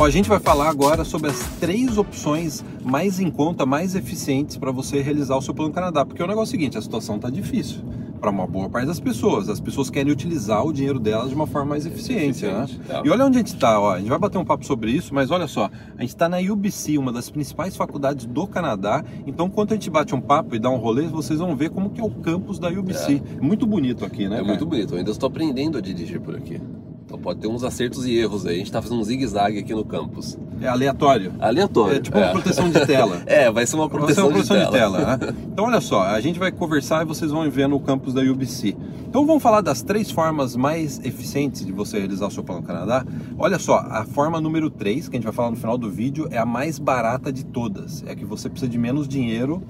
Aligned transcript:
Ó, 0.00 0.04
a 0.04 0.10
gente 0.10 0.28
vai 0.28 0.38
falar 0.38 0.68
agora 0.68 1.04
sobre 1.04 1.28
as 1.28 1.40
três 1.58 1.98
opções 1.98 2.64
mais 2.84 3.18
em 3.18 3.28
conta, 3.28 3.66
mais 3.66 3.96
eficientes 3.96 4.56
para 4.56 4.70
você 4.70 5.00
realizar 5.02 5.36
o 5.36 5.42
seu 5.42 5.52
plano 5.52 5.72
Canadá. 5.72 6.06
Porque 6.06 6.22
o 6.22 6.26
negócio 6.26 6.54
é 6.54 6.56
o 6.56 6.60
seguinte, 6.60 6.78
a 6.78 6.82
situação 6.82 7.16
está 7.16 7.28
difícil 7.28 7.80
para 8.20 8.30
uma 8.30 8.46
boa 8.46 8.68
parte 8.68 8.86
das 8.86 9.00
pessoas. 9.00 9.48
As 9.48 9.58
pessoas 9.58 9.90
querem 9.90 10.12
utilizar 10.12 10.64
o 10.64 10.72
dinheiro 10.72 11.00
delas 11.00 11.30
de 11.30 11.34
uma 11.34 11.48
forma 11.48 11.70
mais 11.70 11.84
eficiente, 11.84 12.44
Eficiente, 12.44 12.78
né? 12.88 13.00
é. 13.02 13.06
E 13.08 13.10
olha 13.10 13.26
onde 13.26 13.38
a 13.38 13.40
gente 13.40 13.54
está. 13.54 13.76
A 13.76 13.98
gente 13.98 14.08
vai 14.08 14.18
bater 14.20 14.38
um 14.38 14.44
papo 14.44 14.64
sobre 14.64 14.92
isso, 14.92 15.12
mas 15.12 15.32
olha 15.32 15.48
só, 15.48 15.68
a 15.96 16.00
gente 16.00 16.10
está 16.10 16.28
na 16.28 16.38
UBC, 16.38 16.96
uma 16.96 17.12
das 17.12 17.28
principais 17.28 17.76
faculdades 17.76 18.24
do 18.24 18.46
Canadá. 18.46 19.04
Então, 19.26 19.46
enquanto 19.46 19.72
a 19.72 19.74
gente 19.74 19.90
bate 19.90 20.14
um 20.14 20.20
papo 20.20 20.54
e 20.54 20.60
dá 20.60 20.70
um 20.70 20.76
rolê, 20.76 21.08
vocês 21.08 21.40
vão 21.40 21.56
ver 21.56 21.70
como 21.70 21.90
que 21.90 22.00
é 22.00 22.04
o 22.04 22.10
campus 22.10 22.60
da 22.60 22.68
UBC. 22.68 23.20
Muito 23.40 23.66
bonito 23.66 24.04
aqui, 24.04 24.28
né? 24.28 24.36
É 24.36 24.38
cara? 24.38 24.44
muito 24.44 24.64
bonito. 24.64 24.94
Eu 24.94 24.98
ainda 24.98 25.10
estou 25.10 25.26
aprendendo 25.26 25.76
a 25.76 25.80
dirigir 25.80 26.20
por 26.20 26.36
aqui. 26.36 26.60
Então 27.08 27.18
pode 27.18 27.40
ter 27.40 27.48
uns 27.48 27.64
acertos 27.64 28.04
e 28.04 28.14
erros 28.18 28.44
aí. 28.44 28.56
A 28.56 28.58
gente 28.58 28.70
tá 28.70 28.82
fazendo 28.82 29.00
um 29.00 29.02
zigue-zague 29.02 29.58
aqui 29.58 29.74
no 29.74 29.82
campus. 29.82 30.36
É 30.60 30.68
aleatório. 30.68 31.32
Aleatório. 31.40 31.96
É 31.96 32.00
tipo 32.00 32.18
uma 32.18 32.32
proteção 32.32 32.68
de 32.68 32.84
tela. 32.84 33.22
É, 33.24 33.50
vai 33.50 33.66
ser 33.66 33.76
uma 33.76 33.88
Vai 33.88 33.98
ser 33.98 33.98
proteção, 33.98 34.24
uma 34.26 34.32
proteção 34.32 34.58
de 34.58 34.64
de 34.66 34.70
tela. 34.70 34.98
tela, 34.98 35.16
né? 35.16 35.34
Então, 35.50 35.64
olha 35.64 35.80
só, 35.80 36.02
a 36.02 36.20
gente 36.20 36.38
vai 36.38 36.52
conversar 36.52 37.02
e 37.02 37.06
vocês 37.06 37.30
vão 37.30 37.50
ver 37.50 37.66
no 37.66 37.80
campus 37.80 38.12
da 38.12 38.20
UBC. 38.20 38.76
Então, 39.08 39.24
vamos 39.24 39.42
falar 39.42 39.62
das 39.62 39.80
três 39.80 40.10
formas 40.10 40.54
mais 40.54 41.00
eficientes 41.02 41.64
de 41.64 41.72
você 41.72 41.98
realizar 41.98 42.26
o 42.26 42.30
seu 42.30 42.44
plano 42.44 42.62
Canadá. 42.62 43.06
Olha 43.38 43.58
só, 43.58 43.78
a 43.78 44.04
forma 44.04 44.38
número 44.38 44.68
3, 44.68 45.08
que 45.08 45.16
a 45.16 45.18
gente 45.18 45.24
vai 45.24 45.32
falar 45.32 45.50
no 45.50 45.56
final 45.56 45.78
do 45.78 45.90
vídeo, 45.90 46.28
é 46.30 46.36
a 46.36 46.44
mais 46.44 46.78
barata 46.78 47.32
de 47.32 47.42
todas. 47.42 48.04
É 48.06 48.14
que 48.14 48.26
você 48.26 48.50
precisa 48.50 48.70
de 48.70 48.76
menos 48.76 49.08
dinheiro. 49.08 49.62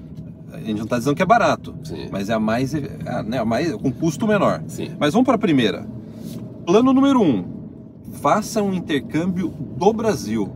A 0.52 0.59
gente 0.59 0.78
não 0.78 0.84
está 0.84 0.98
dizendo 0.98 1.14
que 1.14 1.23
é 1.23 1.27
barato, 1.27 1.73
Sim. 1.84 2.09
mas 2.11 2.28
é 2.30 2.33
a 2.33 2.41
mais, 2.41 2.75
é, 2.75 2.80
né, 3.25 3.39
a 3.39 3.45
mais 3.45 3.73
com 3.77 3.92
custo 3.92 4.27
menor. 4.27 4.61
Sim. 4.67 4.91
Mas 4.98 5.12
vamos 5.12 5.27
para 5.27 5.36
a 5.36 5.39
primeira. 5.39 5.86
Plano 6.69 6.92
número 6.92 7.22
1. 7.22 7.24
Um, 7.24 7.44
faça 8.20 8.62
um 8.62 8.74
intercâmbio 8.74 9.48
do 9.48 9.91
Brasil. 9.91 10.52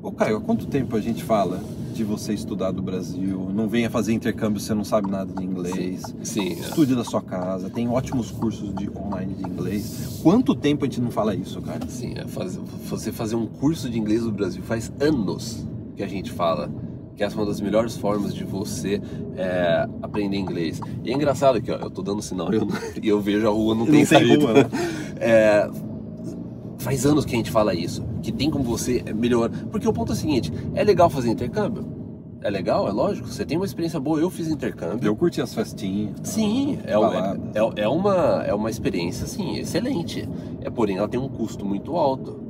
Ô 0.00 0.12
Caio, 0.12 0.36
há 0.36 0.40
quanto 0.40 0.68
tempo 0.68 0.94
a 0.94 1.00
gente 1.00 1.24
fala 1.24 1.60
de 1.92 2.04
você 2.04 2.32
estudar 2.32 2.70
do 2.70 2.80
Brasil? 2.80 3.50
Não 3.52 3.68
venha 3.68 3.90
fazer 3.90 4.12
intercâmbio 4.12 4.60
se 4.60 4.68
você 4.68 4.74
não 4.74 4.84
sabe 4.84 5.10
nada 5.10 5.34
de 5.34 5.44
inglês. 5.44 6.14
Sim. 6.22 6.50
é. 6.50 6.52
Estude 6.52 6.94
da 6.94 7.02
sua 7.02 7.20
casa, 7.20 7.68
tem 7.68 7.88
ótimos 7.88 8.30
cursos 8.30 8.72
de 8.72 8.88
online 8.96 9.34
de 9.34 9.50
inglês. 9.50 10.20
Quanto 10.22 10.54
tempo 10.54 10.84
a 10.84 10.88
gente 10.88 11.00
não 11.00 11.10
fala 11.10 11.34
isso, 11.34 11.60
cara? 11.60 11.84
Sim, 11.88 12.14
é 12.16 12.24
faz- 12.28 12.54
você 12.88 13.10
fazer 13.10 13.34
um 13.34 13.48
curso 13.48 13.90
de 13.90 13.98
inglês 13.98 14.22
no 14.22 14.30
Brasil 14.30 14.62
faz 14.62 14.92
anos 15.00 15.66
que 15.96 16.04
a 16.04 16.06
gente 16.06 16.30
fala 16.30 16.70
que 17.18 17.24
essa 17.24 17.34
é 17.34 17.38
uma 17.40 17.46
das 17.46 17.60
melhores 17.60 17.96
formas 17.96 18.32
de 18.32 18.44
você 18.44 19.02
é, 19.36 19.88
aprender 20.00 20.36
inglês. 20.36 20.80
E 21.02 21.10
é 21.10 21.14
engraçado 21.14 21.60
que 21.60 21.70
ó, 21.70 21.74
eu 21.74 21.90
tô 21.90 22.00
dando 22.00 22.22
sinal 22.22 22.48
e 22.54 22.56
eu, 22.56 22.68
eu 23.02 23.20
vejo 23.20 23.46
a 23.46 23.50
rua 23.50 23.74
não, 23.74 23.84
tem 23.84 24.04
saída. 24.04 24.46
rua, 24.46 24.54
né? 24.54 24.70
É, 25.20 25.68
faz 26.78 27.04
anos 27.04 27.24
que 27.24 27.34
a 27.34 27.38
gente 27.38 27.50
fala 27.50 27.74
isso, 27.74 28.06
que 28.22 28.30
tem 28.30 28.48
como 28.48 28.62
você 28.62 29.02
melhorar. 29.12 29.50
Porque 29.66 29.88
o 29.88 29.92
ponto 29.92 30.12
é 30.12 30.14
o 30.14 30.16
seguinte: 30.16 30.52
é 30.76 30.84
legal 30.84 31.10
fazer 31.10 31.28
intercâmbio? 31.28 31.84
É 32.40 32.48
legal, 32.48 32.86
é 32.88 32.92
lógico. 32.92 33.26
Você 33.26 33.44
tem 33.44 33.56
uma 33.56 33.66
experiência 33.66 33.98
boa. 33.98 34.20
Eu 34.20 34.30
fiz 34.30 34.46
intercâmbio. 34.46 35.04
Eu 35.04 35.16
curti 35.16 35.42
as 35.42 35.52
festinhas. 35.52 36.14
Sim, 36.22 36.78
é, 36.84 36.92
baladas. 36.92 37.40
é, 37.52 37.82
é, 37.82 37.88
uma, 37.88 38.44
é 38.46 38.54
uma 38.54 38.70
experiência 38.70 39.24
assim, 39.24 39.56
excelente. 39.56 40.28
É, 40.60 40.70
porém, 40.70 40.98
ela 40.98 41.08
tem 41.08 41.18
um 41.18 41.28
custo 41.28 41.64
muito 41.64 41.96
alto. 41.96 42.40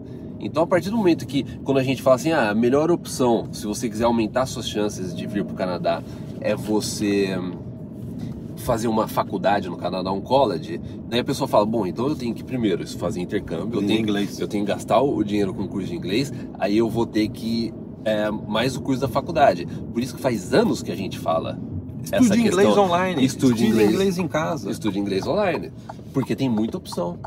Então, 0.40 0.62
a 0.62 0.66
partir 0.66 0.90
do 0.90 0.96
momento 0.96 1.26
que, 1.26 1.44
quando 1.64 1.78
a 1.78 1.82
gente 1.82 2.02
fala 2.02 2.16
assim, 2.16 2.32
ah, 2.32 2.50
a 2.50 2.54
melhor 2.54 2.90
opção, 2.90 3.48
se 3.52 3.66
você 3.66 3.88
quiser 3.88 4.04
aumentar 4.04 4.46
suas 4.46 4.68
chances 4.68 5.14
de 5.14 5.26
vir 5.26 5.44
para 5.44 5.52
o 5.54 5.56
Canadá, 5.56 6.02
é 6.40 6.54
você 6.54 7.36
hum, 7.36 7.52
fazer 8.56 8.88
uma 8.88 9.08
faculdade 9.08 9.68
no 9.68 9.76
Canadá, 9.76 10.12
um 10.12 10.20
college, 10.20 10.80
daí 11.08 11.20
a 11.20 11.24
pessoa 11.24 11.48
fala, 11.48 11.66
bom, 11.66 11.86
então 11.86 12.06
eu 12.08 12.14
tenho 12.14 12.34
que 12.34 12.44
primeiro 12.44 12.86
fazer 12.98 13.20
intercâmbio, 13.20 13.80
eu 13.80 13.86
tenho, 13.86 14.00
inglês. 14.00 14.38
eu 14.38 14.46
tenho 14.46 14.64
que 14.64 14.72
gastar 14.72 15.00
o 15.00 15.22
dinheiro 15.24 15.52
com 15.52 15.64
o 15.64 15.68
curso 15.68 15.88
de 15.88 15.96
inglês, 15.96 16.32
aí 16.58 16.78
eu 16.78 16.88
vou 16.88 17.06
ter 17.06 17.28
que 17.28 17.72
é, 18.04 18.30
mais 18.30 18.76
o 18.76 18.80
curso 18.80 19.00
da 19.00 19.08
faculdade. 19.08 19.66
Por 19.92 20.02
isso 20.02 20.14
que 20.14 20.22
faz 20.22 20.54
anos 20.54 20.82
que 20.82 20.92
a 20.92 20.96
gente 20.96 21.18
fala 21.18 21.58
essa 22.10 22.22
Estude 22.22 22.40
inglês 22.40 22.66
questão. 22.68 22.84
online. 22.84 23.24
Estude 23.24 23.66
inglês. 23.66 24.18
em 24.18 24.28
casa. 24.28 24.70
Estude 24.70 24.98
inglês 24.98 25.26
online. 25.26 25.72
Porque 26.12 26.34
tem 26.34 26.48
muita 26.48 26.78
opção. 26.78 27.18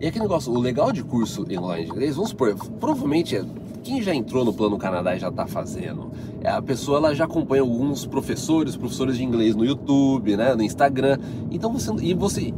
E 0.00 0.06
aquele 0.06 0.24
negócio, 0.24 0.52
o 0.52 0.60
legal 0.60 0.92
de 0.92 1.02
curso 1.02 1.46
online 1.58 1.84
de 1.86 1.90
inglês, 1.90 2.16
vamos 2.16 2.30
supor, 2.30 2.54
provavelmente 2.78 3.36
é- 3.36 3.44
quem 3.82 4.02
já 4.02 4.14
entrou 4.14 4.44
no 4.44 4.52
Plano 4.52 4.76
Canadá 4.76 5.16
e 5.16 5.18
já 5.18 5.28
está 5.28 5.46
fazendo, 5.46 6.10
é 6.42 6.50
a 6.50 6.60
pessoa 6.60 6.98
ela 6.98 7.14
já 7.14 7.24
acompanha 7.24 7.62
alguns 7.62 8.04
professores, 8.04 8.76
professores 8.76 9.16
de 9.16 9.24
inglês 9.24 9.54
no 9.54 9.64
YouTube, 9.64 10.36
né, 10.36 10.54
no 10.54 10.62
Instagram. 10.62 11.18
Então 11.50 11.72
você 11.72 11.92
e 12.02 12.12
você 12.12 12.52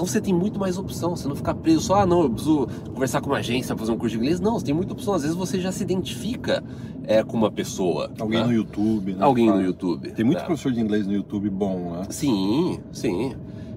então 0.00 0.06
você 0.06 0.18
tem 0.18 0.32
muito 0.32 0.58
mais 0.58 0.78
opção, 0.78 1.14
você 1.14 1.28
não 1.28 1.36
fica 1.36 1.52
preso 1.52 1.82
só, 1.82 1.96
ah, 1.96 2.06
não, 2.06 2.22
eu 2.22 2.30
preciso 2.30 2.66
conversar 2.94 3.20
com 3.20 3.26
uma 3.28 3.36
agência, 3.36 3.76
fazer 3.76 3.92
um 3.92 3.98
curso 3.98 4.16
de 4.16 4.22
inglês. 4.22 4.40
Não, 4.40 4.54
você 4.58 4.64
tem 4.64 4.74
muita 4.74 4.94
opção. 4.94 5.12
Às 5.12 5.22
vezes 5.22 5.36
você 5.36 5.60
já 5.60 5.70
se 5.70 5.82
identifica 5.82 6.64
é, 7.04 7.22
com 7.22 7.36
uma 7.36 7.50
pessoa. 7.50 8.10
Alguém 8.18 8.40
né? 8.40 8.46
no 8.46 8.52
YouTube. 8.54 9.12
né, 9.12 9.22
Alguém 9.22 9.50
no. 9.50 9.60
YouTube. 9.60 10.10
Tem 10.12 10.24
muito 10.24 10.38
né? 10.38 10.44
professor 10.46 10.72
de 10.72 10.80
inglês 10.80 11.06
no 11.06 11.12
YouTube 11.12 11.50
bom, 11.50 11.96
né? 11.98 12.04
Sim, 12.08 12.80
sim. 12.92 13.34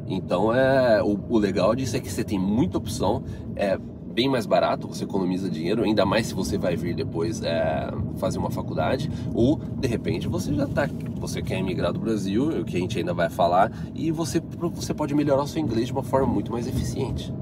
Então 0.08 0.53
é 0.53 1.02
o, 1.02 1.18
o 1.30 1.38
legal 1.38 1.75
disso 1.75 1.96
é 1.96 2.00
que 2.00 2.12
você 2.12 2.24
tem 2.24 2.40
muita 2.40 2.78
opção, 2.78 3.24
é 3.56 3.78
bem 4.14 4.30
mais 4.30 4.46
barato, 4.46 4.88
você 4.88 5.03
economiza 5.03 5.50
dinheiro, 5.50 5.84
ainda 5.84 6.06
mais 6.06 6.28
se 6.28 6.34
você 6.36 6.58
vai 6.58 6.75
vir 6.75 6.96
depois 6.96 7.41
é, 7.41 7.90
fazer 8.18 8.38
uma 8.38 8.52
faculdade, 8.52 9.09
ou 9.34 9.58
de 9.58 9.88
repente 9.88 10.28
você 10.28 10.53
já 10.53 10.68
tá, 10.68 10.88
você 11.16 11.41
quer 11.41 11.58
emigrar 11.58 11.91
do 11.91 12.00
Brasil, 12.00 12.62
o 12.62 12.64
que 12.64 12.78
a 12.78 12.80
gente 12.80 13.00
ainda 13.00 13.14
vai 13.14 13.30
falar, 13.30 13.72
e 13.96 14.12
você, 14.12 14.40
você 14.72 14.94
pode 14.94 15.16
melhorar 15.16 15.41
o 15.41 15.47
seu 15.47 15.59
inglês 15.62 15.88
de 15.88 15.94
uma 15.94 16.03
forma 16.03 16.28
muito 16.28 16.52
mais 16.52 16.68
eficiente. 16.68 17.34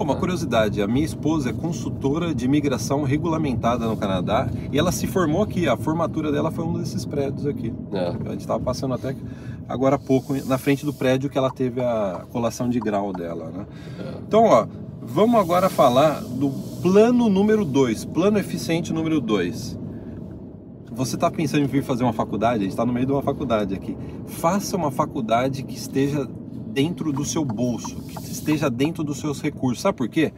Uma 0.00 0.16
curiosidade, 0.16 0.80
a 0.80 0.86
minha 0.86 1.04
esposa 1.04 1.50
é 1.50 1.52
consultora 1.52 2.34
de 2.34 2.46
imigração 2.46 3.02
regulamentada 3.02 3.86
no 3.86 3.98
Canadá 3.98 4.48
e 4.72 4.78
ela 4.78 4.90
se 4.90 5.06
formou 5.06 5.42
aqui, 5.42 5.68
a 5.68 5.76
formatura 5.76 6.32
dela 6.32 6.50
foi 6.50 6.64
um 6.64 6.72
desses 6.78 7.04
prédios 7.04 7.46
aqui. 7.46 7.70
É. 7.92 8.08
A 8.08 8.30
gente 8.30 8.40
estava 8.40 8.58
passando 8.58 8.94
até 8.94 9.14
agora 9.68 9.96
há 9.96 9.98
pouco 9.98 10.34
na 10.46 10.56
frente 10.56 10.86
do 10.86 10.94
prédio 10.94 11.28
que 11.28 11.36
ela 11.36 11.50
teve 11.50 11.82
a 11.82 12.24
colação 12.32 12.70
de 12.70 12.80
grau 12.80 13.12
dela, 13.12 13.50
né? 13.50 13.66
É. 13.98 14.14
Então, 14.26 14.44
ó, 14.44 14.66
vamos 15.02 15.38
agora 15.38 15.68
falar 15.68 16.22
do 16.22 16.48
plano 16.80 17.28
número 17.28 17.62
2, 17.62 18.06
plano 18.06 18.38
eficiente 18.38 18.94
número 18.94 19.20
2. 19.20 19.78
Você 20.92 21.14
está 21.14 21.30
pensando 21.30 21.62
em 21.62 21.66
vir 21.66 21.82
fazer 21.82 22.04
uma 22.04 22.14
faculdade? 22.14 22.60
A 22.60 22.62
gente 22.62 22.70
está 22.70 22.86
no 22.86 22.92
meio 22.92 23.04
de 23.04 23.12
uma 23.12 23.22
faculdade 23.22 23.74
aqui. 23.74 23.94
Faça 24.26 24.78
uma 24.78 24.90
faculdade 24.90 25.62
que 25.62 25.74
esteja 25.74 26.26
dentro 26.72 27.12
do 27.12 27.24
seu 27.24 27.44
bolso, 27.44 27.96
que 27.96 28.30
esteja 28.30 28.70
dentro 28.70 29.02
dos 29.02 29.18
seus 29.18 29.40
recursos. 29.42 29.82
Sabe 29.82 29.98
por 29.98 30.08
quê? 30.08 30.32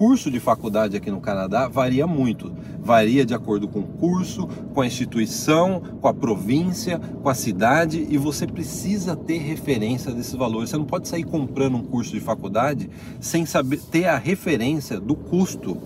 Curso 0.00 0.30
de 0.30 0.40
faculdade 0.40 0.96
aqui 0.96 1.10
no 1.10 1.20
Canadá 1.20 1.68
varia 1.68 2.06
muito. 2.06 2.50
Varia 2.82 3.22
de 3.22 3.34
acordo 3.34 3.68
com 3.68 3.80
o 3.80 3.86
curso, 3.86 4.48
com 4.72 4.80
a 4.80 4.86
instituição, 4.86 5.82
com 6.00 6.08
a 6.08 6.14
província, 6.14 6.98
com 6.98 7.28
a 7.28 7.34
cidade 7.34 8.06
e 8.08 8.16
você 8.16 8.46
precisa 8.46 9.14
ter 9.14 9.36
referência 9.36 10.10
desses 10.10 10.34
valores. 10.34 10.70
Você 10.70 10.78
não 10.78 10.86
pode 10.86 11.06
sair 11.06 11.24
comprando 11.24 11.76
um 11.76 11.82
curso 11.82 12.12
de 12.12 12.20
faculdade 12.20 12.88
sem 13.20 13.44
saber 13.44 13.78
ter 13.78 14.06
a 14.06 14.16
referência 14.16 14.98
do 14.98 15.14
custo, 15.14 15.76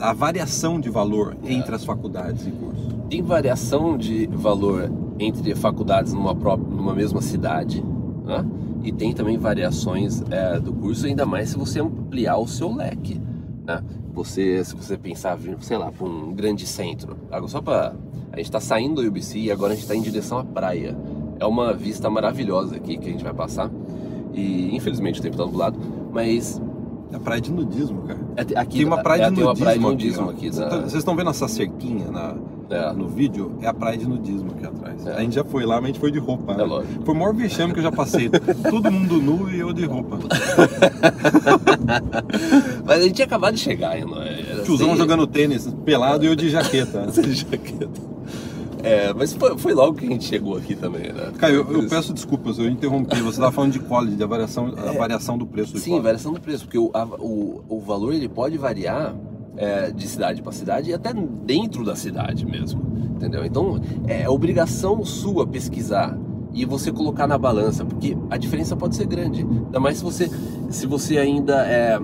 a 0.00 0.14
variação 0.14 0.80
de 0.80 0.88
valor 0.88 1.36
entre 1.44 1.74
as 1.74 1.84
faculdades 1.84 2.46
e 2.46 2.50
cursos. 2.50 2.94
Tem 3.10 3.20
variação 3.20 3.98
de 3.98 4.26
valor 4.26 4.90
entre 5.18 5.54
faculdades 5.54 6.14
numa, 6.14 6.34
própria, 6.34 6.74
numa 6.74 6.94
mesma 6.94 7.20
cidade, 7.20 7.84
né? 8.24 8.42
E 8.84 8.92
tem 8.92 9.12
também 9.12 9.38
variações 9.38 10.22
é, 10.30 10.60
do 10.60 10.72
curso, 10.72 11.06
ainda 11.06 11.24
mais 11.24 11.48
se 11.48 11.56
você 11.56 11.80
ampliar 11.80 12.36
o 12.36 12.46
seu 12.46 12.72
leque, 12.72 13.20
né? 13.66 13.82
Você, 14.12 14.62
se 14.62 14.76
você 14.76 14.96
pensar, 14.96 15.36
sei 15.60 15.76
lá, 15.76 15.90
para 15.90 16.06
um 16.06 16.32
grande 16.32 16.66
centro, 16.66 17.16
agora 17.32 17.48
só 17.48 17.60
para 17.60 17.96
a 18.30 18.36
gente 18.36 18.46
está 18.46 18.60
saindo 18.60 19.00
do 19.00 19.08
UBC 19.08 19.38
e 19.38 19.50
agora 19.50 19.72
a 19.72 19.74
gente 19.74 19.84
está 19.84 19.96
em 19.96 20.02
direção 20.02 20.38
à 20.38 20.44
praia. 20.44 20.96
É 21.40 21.46
uma 21.46 21.72
vista 21.72 22.10
maravilhosa 22.10 22.76
aqui 22.76 22.96
que 22.96 23.08
a 23.08 23.12
gente 23.12 23.24
vai 23.24 23.32
passar 23.32 23.70
e 24.32 24.74
infelizmente 24.74 25.20
o 25.20 25.22
tempo 25.22 25.34
está 25.34 25.46
nublado, 25.46 25.78
mas 26.12 26.60
É 27.14 27.18
praia 27.18 27.40
de 27.40 27.52
nudismo, 27.52 28.02
cara. 28.02 28.18
é- 28.36 28.58
aqui 28.58 28.78
Tem 28.78 28.86
uma 28.86 29.00
praia 29.02 29.22
é, 29.22 29.30
de 29.30 29.36
tem 29.36 29.44
uma 29.44 29.48
nudismo, 29.50 29.64
praia 29.64 29.78
de 29.78 29.84
nudismo 29.84 30.30
aqui, 30.30 30.40
Vocês 30.52 30.58
né? 30.58 30.66
tão- 30.68 30.80
Vocês 30.80 30.94
estão 30.94 31.14
vendo 31.16 31.30
essa 31.30 31.46
cerquinha 31.46 32.10
na, 32.10 32.34
É. 32.68 32.92
no 32.92 33.06
vídeo? 33.08 33.52
É 33.62 33.68
a 33.68 33.72
praia 33.74 33.96
de 33.96 34.08
nudismo 34.08 34.50
aqui 34.50 34.66
atrás. 34.66 35.06
É. 35.06 35.12
A 35.14 35.20
gente 35.20 35.34
já 35.36 35.44
foi 35.44 35.64
lá, 35.64 35.76
mas 35.76 35.84
a 35.84 35.86
gente 35.88 36.00
foi 36.00 36.10
de 36.10 36.18
roupa. 36.18 36.54
É 36.54 36.56
né? 36.56 36.64
lógico. 36.64 37.04
Foi 37.04 37.14
o 37.14 37.18
maior 37.18 37.32
vexame 37.34 37.72
que 37.72 37.78
eu 37.78 37.84
já 37.84 37.92
passei. 37.92 38.28
Todo 38.68 38.90
mundo 38.90 39.22
nu 39.22 39.48
e 39.48 39.60
eu 39.60 39.72
de 39.72 39.84
roupa. 39.86 40.18
Mas 42.84 42.98
a 42.98 43.02
gente 43.02 43.14
tinha 43.14 43.26
acabado 43.26 43.54
de 43.54 43.60
chegar 43.60 43.90
ainda. 43.90 44.16
era 44.16 44.62
Tiozão 44.62 44.88
assim- 44.88 44.98
jogando 44.98 45.26
tênis 45.26 45.66
pelado 45.84 46.24
e 46.24 46.28
eu 46.28 46.34
de 46.36 46.50
jaqueta. 46.50 47.10
Sem 47.12 47.32
jaqueta. 47.32 48.13
É, 48.84 49.12
mas 49.14 49.32
foi, 49.32 49.56
foi 49.58 49.72
logo 49.72 49.94
que 49.94 50.06
a 50.06 50.08
gente 50.10 50.24
chegou 50.24 50.56
aqui 50.56 50.74
também, 50.74 51.12
né? 51.12 51.32
Caio, 51.38 51.66
eu, 51.68 51.82
eu 51.82 51.88
peço 51.88 52.12
desculpas, 52.12 52.58
eu 52.58 52.68
interrompi. 52.68 53.16
Você 53.20 53.30
estava 53.30 53.50
falando 53.50 53.72
de 53.72 53.78
college, 53.78 54.16
da 54.16 54.26
variação, 54.26 54.66
a 54.76 54.92
variação 54.92 55.38
do 55.38 55.46
preço 55.46 55.72
do 55.72 55.78
É. 55.78 55.80
Sim, 55.80 56.00
variação 56.00 56.32
do 56.32 56.40
preço, 56.40 56.64
porque 56.64 56.78
o, 56.78 56.90
a- 56.92 57.06
o, 57.18 57.62
o 57.68 57.80
valor 57.80 58.12
ele 58.12 58.28
pode 58.28 58.58
variar 58.58 59.14
é, 59.56 59.90
de 59.90 60.06
cidade 60.06 60.42
para 60.42 60.52
cidade 60.52 60.90
e 60.90 60.92
até 60.94 61.12
dentro 61.14 61.84
da 61.84 61.96
cidade 61.96 62.44
mesmo, 62.44 62.82
entendeu? 63.16 63.44
Então 63.44 63.80
é 64.06 64.28
obrigação 64.28 65.04
sua 65.04 65.46
pesquisar 65.46 66.18
e 66.52 66.64
você 66.64 66.92
colocar 66.92 67.26
na 67.26 67.38
balança, 67.38 67.84
porque 67.84 68.16
a 68.30 68.36
diferença 68.36 68.76
pode 68.76 68.94
ser 68.96 69.06
grande. 69.06 69.40
Ainda 69.42 69.80
mais 69.80 69.98
se 69.98 70.04
você, 70.04 70.30
se 70.70 70.86
você 70.86 71.18
ainda 71.18 71.66
é, 71.66 71.98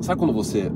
sabe 0.00 0.18
quando 0.18 0.32
você 0.34 0.70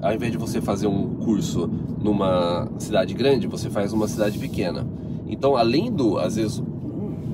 ao 0.00 0.14
invés 0.14 0.32
de 0.32 0.38
você 0.38 0.60
fazer 0.60 0.86
um 0.86 1.14
curso 1.16 1.68
numa 2.02 2.68
cidade 2.78 3.14
grande, 3.14 3.46
você 3.46 3.70
faz 3.70 3.92
numa 3.92 4.08
cidade 4.08 4.38
pequena. 4.38 4.86
Então, 5.26 5.56
além 5.56 5.90
do, 5.90 6.18
às 6.18 6.36
vezes, 6.36 6.62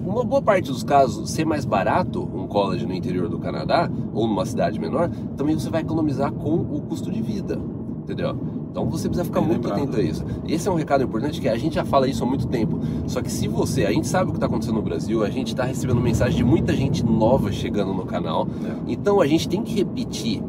uma 0.04 0.24
boa 0.24 0.42
parte 0.42 0.68
dos 0.68 0.82
casos 0.82 1.30
ser 1.30 1.44
mais 1.44 1.64
barato 1.64 2.22
um 2.22 2.46
college 2.46 2.86
no 2.86 2.92
interior 2.92 3.28
do 3.28 3.38
Canadá 3.38 3.90
ou 4.12 4.26
numa 4.26 4.44
cidade 4.44 4.78
menor, 4.78 5.10
também 5.36 5.58
você 5.58 5.70
vai 5.70 5.82
economizar 5.82 6.32
com 6.32 6.54
o 6.54 6.82
custo 6.82 7.10
de 7.10 7.22
vida, 7.22 7.58
entendeu? 8.02 8.36
Então 8.70 8.88
você 8.88 9.06
precisa 9.06 9.24
ficar 9.24 9.40
Bem 9.40 9.50
muito 9.50 9.68
lembrado. 9.68 9.88
atento 9.88 10.00
a 10.00 10.02
isso. 10.02 10.24
Esse 10.48 10.66
é 10.66 10.72
um 10.72 10.74
recado 10.74 11.04
importante 11.04 11.40
que 11.40 11.48
a 11.48 11.56
gente 11.58 11.74
já 11.74 11.84
fala 11.84 12.08
isso 12.08 12.24
há 12.24 12.26
muito 12.26 12.46
tempo. 12.46 12.80
Só 13.06 13.20
que 13.20 13.30
se 13.30 13.46
você, 13.46 13.84
a 13.84 13.92
gente 13.92 14.06
sabe 14.06 14.30
o 14.30 14.32
que 14.32 14.38
está 14.38 14.46
acontecendo 14.46 14.76
no 14.76 14.82
Brasil, 14.82 15.22
a 15.22 15.28
gente 15.28 15.48
está 15.48 15.64
recebendo 15.64 16.00
mensagem 16.00 16.38
de 16.38 16.44
muita 16.44 16.74
gente 16.74 17.04
nova 17.04 17.52
chegando 17.52 17.92
no 17.92 18.06
canal. 18.06 18.48
É. 18.64 18.92
Então 18.92 19.20
a 19.20 19.26
gente 19.26 19.46
tem 19.46 19.62
que 19.62 19.74
repetir 19.74 20.42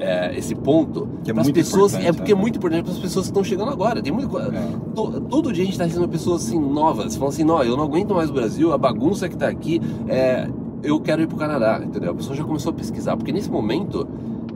é, 0.00 0.36
esse 0.36 0.54
ponto 0.54 1.06
Que 1.22 1.30
é 1.30 1.34
muito 1.34 1.52
pessoas. 1.52 1.94
É 1.94 2.10
porque 2.12 2.32
é 2.32 2.34
né? 2.34 2.40
muito 2.40 2.56
importante 2.56 2.82
para 2.84 2.92
as 2.92 2.98
pessoas 2.98 3.26
que 3.26 3.30
estão 3.30 3.44
chegando 3.44 3.70
agora. 3.70 4.00
Tem 4.02 4.12
muito, 4.12 4.36
É. 4.38 4.50
to- 4.94 5.20
todo 5.28 5.52
dia 5.52 5.62
a 5.62 5.66
gente 5.66 5.74
está 5.74 5.84
recebendo 5.84 6.08
pessoas 6.08 6.46
assim 6.46 6.58
novas, 6.58 7.14
falando 7.16 7.34
assim, 7.34 7.44
não, 7.44 7.62
eu 7.62 7.76
não 7.76 7.84
aguento 7.84 8.14
mais 8.14 8.30
o 8.30 8.32
Brasil, 8.32 8.72
a 8.72 8.78
bagunça 8.78 9.28
que 9.28 9.34
está 9.34 9.48
aqui, 9.48 9.80
é, 10.08 10.48
eu 10.82 10.98
quero 11.00 11.20
ir 11.22 11.26
para 11.26 11.36
o 11.36 11.38
Canadá, 11.38 11.80
entendeu? 11.84 12.12
A 12.12 12.14
pessoa 12.14 12.34
já 12.34 12.42
começou 12.42 12.70
a 12.70 12.74
pesquisar, 12.74 13.16
porque 13.16 13.30
nesse 13.32 13.50
momento 13.50 14.08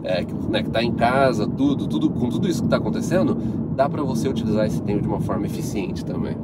é, 0.02 0.24
que, 0.24 0.32
né, 0.50 0.62
que 0.62 0.70
tá 0.70 0.82
em 0.82 0.92
casa, 0.92 1.46
tudo, 1.46 1.86
tudo, 1.86 2.08
com 2.10 2.28
tudo 2.30 2.48
isso 2.48 2.60
que 2.60 2.66
está 2.66 2.78
acontecendo, 2.78 3.36
dá 3.76 3.88
para 3.88 4.02
você 4.02 4.28
utilizar 4.28 4.66
esse 4.66 4.80
tempo 4.82 5.02
de 5.02 5.08
uma 5.08 5.20
forma 5.20 5.46
eficiente 5.46 6.04
também. 6.04 6.36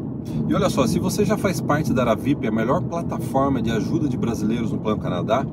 E 0.49 0.55
olha 0.55 0.69
só, 0.69 0.87
se 0.87 0.99
você 0.99 1.25
já 1.25 1.37
faz 1.39 1.61
parte 1.61 1.93
da 1.95 2.03
Aravip, 2.03 2.47
a 2.47 2.51
melhor 2.51 2.83
plataforma 2.83 3.63
de 3.63 3.71
ajuda 3.71 4.07
de 4.09 4.17
brasileiros 4.19 4.71
no 4.71 4.79
Plano 4.79 4.99
Canadá, 5.01 5.47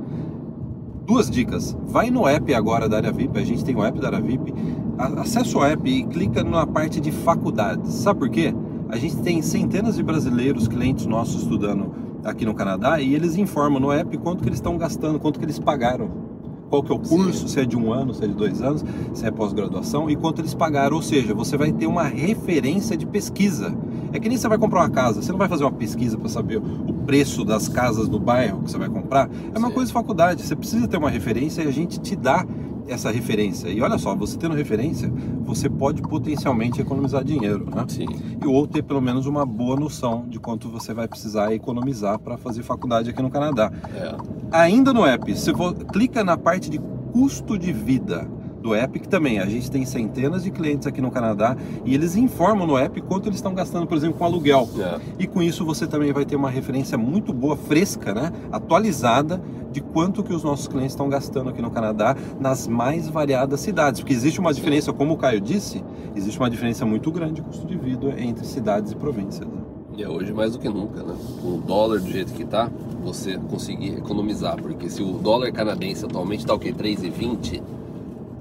duas 1.07 1.31
dicas. 1.31 1.75
Vai 1.87 2.11
no 2.11 2.27
app 2.27 2.53
agora 2.53 2.89
da 2.89 2.97
Aravip, 2.97 3.39
a 3.39 3.43
gente 3.43 3.63
tem 3.63 3.73
o 3.73 3.83
app 3.83 3.97
da 3.97 4.07
Aravip, 4.09 4.53
a- 4.97 5.21
acessa 5.21 5.57
o 5.57 5.63
app 5.63 5.89
e 5.89 6.05
clica 6.05 6.43
na 6.43 6.67
parte 6.67 6.99
de 6.99 7.11
faculdades. 7.11 7.93
Sabe 7.93 8.19
por 8.19 8.29
quê? 8.29 8.53
A 8.89 8.97
gente 8.97 9.15
tem 9.17 9.41
centenas 9.41 9.95
de 9.95 10.03
brasileiros, 10.03 10.67
clientes 10.67 11.05
nossos 11.05 11.43
estudando 11.43 11.93
aqui 12.25 12.45
no 12.45 12.53
Canadá 12.53 12.99
e 12.99 13.15
eles 13.15 13.37
informam 13.37 13.79
no 13.79 13.91
app 13.91 14.17
quanto 14.17 14.43
que 14.43 14.49
eles 14.49 14.59
estão 14.59 14.77
gastando, 14.77 15.17
quanto 15.17 15.39
que 15.39 15.45
eles 15.45 15.57
pagaram. 15.57 16.26
Qual 16.69 16.83
que 16.83 16.91
é 16.91 16.95
o 16.95 16.99
curso, 16.99 17.41
Sim. 17.41 17.47
se 17.47 17.59
é 17.59 17.65
de 17.65 17.77
um 17.77 17.91
ano, 17.91 18.13
se 18.13 18.23
é 18.23 18.27
de 18.27 18.33
dois 18.33 18.61
anos, 18.61 18.83
se 19.13 19.25
é 19.25 19.31
pós-graduação 19.31 20.09
e 20.09 20.15
quanto 20.15 20.41
eles 20.41 20.53
pagaram. 20.53 20.95
Ou 20.95 21.01
seja, 21.01 21.33
você 21.33 21.57
vai 21.57 21.71
ter 21.71 21.87
uma 21.87 22.03
referência 22.03 22.97
de 22.97 23.05
pesquisa. 23.05 23.73
É 24.11 24.19
que 24.19 24.29
nem 24.29 24.37
você 24.37 24.47
vai 24.47 24.57
comprar 24.57 24.81
uma 24.81 24.89
casa, 24.89 25.21
você 25.21 25.31
não 25.31 25.39
vai 25.39 25.49
fazer 25.49 25.63
uma 25.63 25.71
pesquisa 25.71 26.17
para 26.17 26.29
saber 26.29 26.57
o 26.57 26.93
preço 27.05 27.43
das 27.43 27.67
casas 27.67 28.07
do 28.07 28.19
bairro 28.19 28.63
que 28.63 28.71
você 28.71 28.77
vai 28.77 28.89
comprar. 28.89 29.29
É 29.53 29.57
uma 29.57 29.67
Sim. 29.69 29.73
coisa 29.73 29.87
de 29.87 29.93
faculdade, 29.93 30.43
você 30.43 30.55
precisa 30.55 30.87
ter 30.87 30.97
uma 30.97 31.09
referência 31.09 31.61
e 31.61 31.67
a 31.67 31.71
gente 31.71 31.99
te 31.99 32.15
dá 32.15 32.45
essa 32.87 33.11
referência. 33.11 33.69
E 33.69 33.81
olha 33.81 33.97
só, 33.97 34.15
você 34.15 34.37
tendo 34.37 34.55
referência, 34.55 35.11
você 35.43 35.69
pode 35.69 36.01
potencialmente 36.01 36.81
economizar 36.81 37.23
dinheiro, 37.23 37.65
né? 37.73 37.85
Sim. 37.87 38.07
E 38.41 38.47
ou 38.47 38.65
ter 38.65 38.81
pelo 38.81 39.01
menos 39.01 39.25
uma 39.25 39.45
boa 39.45 39.75
noção 39.75 40.25
de 40.27 40.39
quanto 40.39 40.69
você 40.69 40.93
vai 40.93 41.07
precisar 41.07 41.53
economizar 41.53 42.17
para 42.19 42.37
fazer 42.37 42.63
faculdade 42.63 43.09
aqui 43.09 43.21
no 43.21 43.29
Canadá. 43.29 43.71
É. 43.93 44.15
Ainda 44.51 44.93
no 44.93 45.05
app, 45.05 45.35
você 45.35 45.51
vo- 45.51 45.73
clica 45.73 46.23
na 46.23 46.37
parte 46.37 46.69
de 46.69 46.79
custo 47.11 47.57
de 47.57 47.71
vida 47.73 48.27
do 48.61 48.73
app, 48.73 48.99
que 48.99 49.07
também 49.07 49.39
a 49.39 49.45
gente 49.45 49.69
tem 49.69 49.85
centenas 49.85 50.43
de 50.43 50.51
clientes 50.51 50.87
aqui 50.87 50.99
no 51.01 51.11
Canadá 51.11 51.55
e 51.85 51.93
eles 51.93 52.15
informam 52.15 52.65
no 52.67 52.77
app 52.77 52.99
quanto 53.01 53.27
eles 53.29 53.37
estão 53.37 53.53
gastando, 53.53 53.85
por 53.85 53.95
exemplo, 53.97 54.17
com 54.17 54.25
aluguel. 54.25 54.67
É. 54.79 54.99
E 55.19 55.27
com 55.27 55.41
isso 55.41 55.63
você 55.65 55.85
também 55.85 56.11
vai 56.11 56.25
ter 56.25 56.35
uma 56.35 56.49
referência 56.49 56.97
muito 56.97 57.31
boa, 57.33 57.55
fresca, 57.55 58.13
né? 58.13 58.31
atualizada 58.51 59.41
de 59.71 59.79
quanto 59.81 60.23
que 60.23 60.33
os 60.33 60.43
nossos 60.43 60.67
clientes 60.67 60.93
estão 60.93 61.07
gastando 61.07 61.49
aqui 61.49 61.61
no 61.61 61.69
Canadá 61.69 62.15
nas 62.39 62.67
mais 62.67 63.07
variadas 63.07 63.59
cidades. 63.59 63.99
Porque 64.01 64.13
existe 64.13 64.39
uma 64.39 64.53
diferença, 64.53 64.91
como 64.91 65.13
o 65.13 65.17
Caio 65.17 65.39
disse, 65.39 65.83
existe 66.15 66.39
uma 66.39 66.49
diferença 66.49 66.85
muito 66.85 67.11
grande 67.11 67.33
de 67.35 67.41
custo 67.43 67.65
de 67.67 67.77
vida 67.77 68.15
entre 68.19 68.45
cidades 68.45 68.91
e 68.91 68.95
províncias. 68.95 69.47
né? 69.47 69.61
E 69.97 70.03
é 70.03 70.07
hoje 70.07 70.31
mais 70.31 70.53
do 70.53 70.59
que 70.59 70.69
nunca, 70.69 71.01
né? 71.01 71.15
Com 71.41 71.55
o 71.55 71.57
dólar 71.57 71.99
do 71.99 72.07
jeito 72.09 72.31
que 72.33 72.45
tá, 72.45 72.69
você 73.03 73.37
conseguir 73.49 73.93
economizar. 73.97 74.55
Porque 74.61 74.89
se 74.89 75.01
o 75.01 75.13
dólar 75.13 75.51
canadense 75.51 76.05
atualmente 76.05 76.45
tá 76.45 76.53
o 76.53 76.59
quê? 76.59 76.71
3,20, 76.71 77.61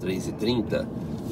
3,30, 0.01 0.87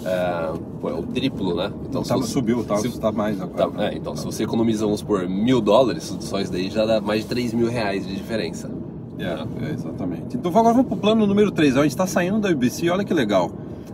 é, 0.05 0.53
pô, 0.81 0.89
é 0.91 0.95
o 0.95 1.03
triplo, 1.03 1.55
né? 1.55 1.71
Então 1.89 2.03
se 2.03 2.13
você- 2.13 2.33
subiu, 2.33 2.65
tá, 2.65 2.77
se- 2.79 2.99
tá 2.99 3.13
mais 3.13 3.41
agora. 3.41 3.71
tá- 3.71 3.85
é, 3.85 3.95
então 3.97 4.17
se 4.17 4.25
você 4.25 4.45
economiza, 4.45 4.85
vamos 4.87 5.03
por 5.03 5.29
mil 5.29 5.61
dólares, 5.61 6.17
só 6.21 6.41
isso 6.41 6.51
daí 6.51 6.71
já 6.71 6.87
dá 6.87 7.01
mais 7.01 7.23
de 7.23 7.29
3 7.29 7.53
mil 7.53 7.69
reais 7.69 8.07
de 8.07 8.15
diferença. 8.17 8.71
É, 9.19 9.25
é, 9.67 9.73
exatamente. 9.73 10.37
Então 10.37 10.51
agora 10.51 10.73
vamos 10.75 10.89
para 10.89 10.97
o 10.97 11.01
plano 11.01 11.27
número 11.27 11.51
3. 11.51 11.77
A 11.77 11.83
gente 11.83 11.91
está 11.93 12.07
saindo 12.07 12.41
da 12.41 12.49
UBC, 12.51 12.89
olha 12.91 13.05
que 13.05 13.15
legal. 13.15 13.51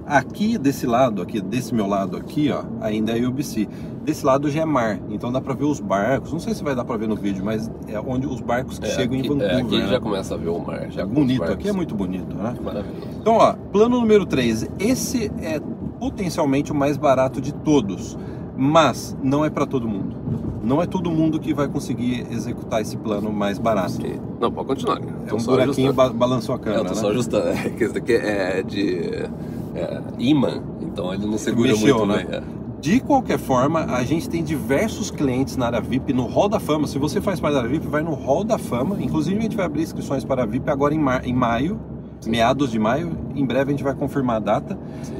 Aqui 0.07 0.59
desse 0.59 0.87
lado, 0.87 1.23
aqui 1.23 1.41
desse 1.41 1.75
meu 1.75 1.87
lado 1.87 2.17
aqui, 2.17 2.51
ó, 2.51 2.63
ainda 2.81 3.17
é 3.17 3.25
UBC. 3.25 3.69
Desse 4.05 4.25
lado 4.27 4.51
já 4.51 4.63
é 4.63 4.65
mar, 4.65 4.99
então 5.11 5.31
dá 5.31 5.41
para 5.41 5.55
ver 5.55 5.65
os 5.65 5.79
barcos. 5.79 6.33
Não 6.33 6.41
sei 6.41 6.55
se 6.55 6.65
vai 6.65 6.75
dar 6.75 6.85
para 6.85 6.97
ver 6.97 7.07
no 7.07 7.15
vídeo, 7.15 7.45
mas 7.45 7.71
é 7.87 8.01
onde 8.01 8.27
os 8.27 8.41
barcos 8.41 8.79
que 8.79 8.87
É, 8.87 8.91
chegam 8.91 9.19
aqui, 9.19 9.27
em 9.27 9.29
Vancouver. 9.29 9.57
é, 9.57 9.61
aqui 9.61 9.79
né? 9.79 9.87
já 9.89 10.01
começa 10.01 10.35
a 10.35 10.37
ver 10.39 10.49
o 10.49 10.59
mar. 10.59 10.91
Já 10.91 11.07
bonito, 11.07 11.45
aqui 11.45 11.69
é 11.69 11.73
muito 11.73 11.95
bonito, 11.95 12.35
né? 12.35 12.55
Maravilhoso. 12.63 13.07
Então, 13.21 13.35
ó, 13.35 13.53
plano 13.71 14.01
número 14.01 14.25
3. 14.27 14.69
Esse 14.79 15.31
é 15.41 15.61
potencialmente 16.01 16.73
o 16.73 16.75
mais 16.75 16.97
barato 16.97 17.41
de 17.41 17.53
todos, 17.53 18.19
mas 18.57 19.17
não 19.23 19.45
é 19.45 19.51
para 19.51 19.67
todo 19.67 19.87
mundo. 19.87 20.17
Não 20.65 20.81
é 20.83 20.87
todo 20.87 21.11
mundo 21.11 21.39
que 21.39 21.53
vai 21.55 21.69
conseguir 21.69 22.27
executar 22.31 22.81
esse 22.83 22.97
plano 22.97 23.31
mais 23.33 23.59
barato. 23.59 23.95
Ok. 23.99 24.19
Não, 24.41 24.51
pode 24.51 24.67
continuar. 24.69 24.99
É 25.27 25.35
um 25.35 25.39
buraquinho 25.39 25.93
ba 25.93 26.09
balançou 26.11 26.55
a 26.55 26.59
É, 26.59 26.61
câmera, 26.61 26.83
eu 26.83 26.87
tô 26.87 26.95
né? 26.95 27.01
só 27.01 27.11
ajustando. 27.11 27.47
É 27.53 27.71
que 27.71 27.85
esse 27.85 27.95
daqui 27.95 28.13
é 28.15 28.63
de 28.63 29.29
é, 29.75 30.01
imã, 30.19 30.63
então 30.81 31.13
ele 31.15 31.27
não 31.27 31.39
segura 31.39 31.69
Mexeu, 31.71 32.07
muito 32.07 32.17
né? 32.17 32.25
bem. 32.25 32.37
é. 32.39 32.61
De 32.81 32.99
qualquer 32.99 33.39
forma, 33.39 33.81
a 33.85 34.03
gente 34.05 34.27
tem 34.29 34.43
diversos 34.43 35.11
clientes 35.11 35.55
na 35.55 35.67
área 35.67 35.81
VIP, 35.83 36.15
no 36.15 36.25
Hall 36.27 36.49
da 36.49 36.59
Fama. 36.59 36.87
Se 36.87 36.99
você 36.99 37.21
faz 37.21 37.39
parte 37.39 37.53
da 37.53 37.59
área 37.61 37.71
VIP, 37.71 37.87
vai 37.87 38.03
no 38.03 38.15
Hall 38.15 38.43
da 38.43 38.57
Fama. 38.57 38.97
Inclusive, 39.03 39.39
a 39.39 39.43
gente 39.43 39.55
vai 39.55 39.67
abrir 39.67 39.83
inscrições 39.83 40.25
para 40.25 40.45
a 40.45 40.47
VIP 40.47 40.71
agora 40.71 40.95
em, 40.95 40.99
mar- 40.99 41.23
em 41.27 41.35
maio, 41.35 41.79
meados 42.27 42.71
de 42.71 42.79
maio. 42.79 43.13
Em 43.35 43.45
breve 43.45 43.69
a 43.71 43.73
gente 43.73 43.85
vai 43.85 43.95
confirmar 43.95 44.37
a 44.37 44.41
data. 44.41 44.79
Sim. 45.03 45.15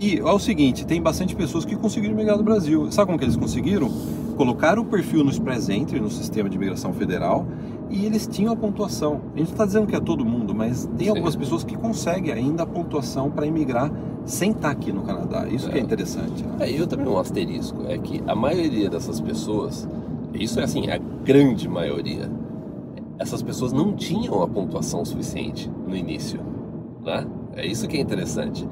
E 0.00 0.18
é 0.18 0.24
o 0.24 0.38
seguinte, 0.38 0.86
tem 0.86 1.02
bastante 1.02 1.34
pessoas 1.34 1.64
que 1.64 1.74
conseguiram 1.74 2.14
migrar 2.14 2.36
do 2.38 2.44
Brasil. 2.44 2.90
Sabe 2.92 3.06
como 3.06 3.18
que 3.18 3.24
eles 3.24 3.36
conseguiram? 3.36 3.90
Colocaram 4.36 4.82
o 4.82 4.84
perfil 4.84 5.24
no 5.24 5.30
Express 5.30 5.68
Entry, 5.68 5.98
no 5.98 6.10
sistema 6.10 6.48
de 6.48 6.56
imigração 6.56 6.92
federal, 6.92 7.44
e 7.90 8.06
eles 8.06 8.26
tinham 8.26 8.52
a 8.52 8.56
pontuação. 8.56 9.20
A 9.34 9.38
gente 9.38 9.48
não 9.48 9.52
está 9.52 9.66
dizendo 9.66 9.86
que 9.86 9.96
é 9.96 10.00
todo 10.00 10.24
mundo, 10.24 10.54
mas 10.54 10.86
tem 10.96 11.06
Sim. 11.06 11.10
algumas 11.10 11.34
pessoas 11.36 11.64
que 11.64 11.76
conseguem 11.76 12.32
ainda 12.32 12.62
a 12.62 12.66
pontuação 12.66 13.30
para 13.30 13.46
imigrar 13.46 13.90
sem 14.24 14.52
estar 14.52 14.70
aqui 14.70 14.92
no 14.92 15.02
Canadá. 15.02 15.46
Isso 15.48 15.68
que 15.68 15.76
é 15.76 15.80
É. 15.80 15.82
interessante. 15.82 16.44
né? 16.44 16.56
É, 16.60 16.70
e 16.70 16.76
eu 16.78 16.86
também 16.86 17.06
um 17.08 17.18
asterisco 17.18 17.82
é 17.88 17.98
que 17.98 18.22
a 18.26 18.34
maioria 18.34 18.88
dessas 18.88 19.20
pessoas, 19.20 19.88
isso 20.34 20.60
é 20.60 20.64
assim, 20.64 20.88
a 20.90 20.98
grande 21.24 21.68
maioria, 21.68 22.30
essas 23.18 23.42
pessoas 23.42 23.72
não 23.72 23.92
tinham 23.92 24.42
a 24.42 24.48
pontuação 24.48 25.04
suficiente 25.04 25.70
no 25.86 25.96
início, 25.96 26.40
né? 27.04 27.26
É 27.54 27.66
isso 27.66 27.86
que 27.88 27.96
é 27.96 28.00
interessante. 28.00 28.66